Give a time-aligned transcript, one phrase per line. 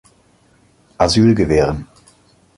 [1.03, 1.85] Asyl gewähren.